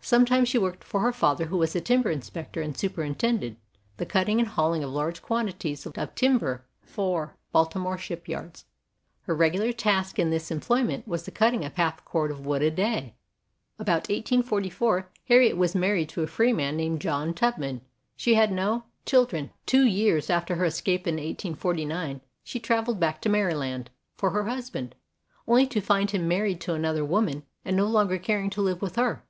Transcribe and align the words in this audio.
Sometimes 0.00 0.48
she 0.48 0.56
worked 0.56 0.82
for 0.82 1.00
her 1.00 1.12
father, 1.12 1.44
who 1.44 1.58
was 1.58 1.76
a 1.76 1.80
timber 1.82 2.10
inspector 2.10 2.62
and 2.62 2.74
superintended 2.74 3.58
the 3.98 4.06
cutting 4.06 4.38
and 4.38 4.48
hauling 4.48 4.82
of 4.82 4.88
large 4.90 5.20
quantities 5.20 5.84
of 5.84 6.14
timber 6.14 6.64
for 6.80 7.26
the 7.34 7.38
Baltimore 7.52 7.98
ship 7.98 8.26
yards. 8.26 8.64
Her 9.24 9.34
regular 9.36 9.74
task 9.74 10.18
in 10.18 10.30
this 10.30 10.50
em 10.50 10.60
ployment 10.60 11.06
was 11.06 11.24
the 11.24 11.30
cutting 11.30 11.66
of 11.66 11.74
half 11.74 11.98
a 11.98 12.00
cord 12.02 12.30
of 12.30 12.46
wood 12.46 12.62
a 12.62 12.70
day. 12.70 13.14
About 13.78 14.08
1844 14.08 15.10
Harriet 15.28 15.58
was 15.58 15.74
married 15.74 16.08
to 16.08 16.22
a 16.22 16.26
free 16.26 16.54
man 16.54 16.78
named 16.78 17.02
John 17.02 17.34
Tubman. 17.34 17.82
She 18.16 18.32
had 18.36 18.50
no 18.50 18.54
30 18.54 18.56
WOMEN 18.56 18.70
OF 18.70 18.82
ACHIEVEMENT 18.84 19.06
children. 19.06 19.50
Two 19.66 19.84
years 19.84 20.30
after 20.30 20.54
her 20.54 20.64
escape 20.64 21.06
in 21.06 21.16
1849 21.16 22.22
she 22.42 22.58
traveled 22.58 22.98
back 22.98 23.20
to 23.20 23.28
Maryland 23.28 23.90
for 24.16 24.30
her 24.30 24.44
husband, 24.44 24.94
only 25.46 25.66
to 25.66 25.82
find 25.82 26.12
him 26.12 26.26
married 26.26 26.62
to 26.62 26.72
another 26.72 27.04
woman 27.04 27.42
and 27.66 27.76
no 27.76 27.84
longer 27.86 28.16
caring 28.16 28.48
to 28.48 28.62
live 28.62 28.80
with 28.80 28.96
her. 28.96 29.22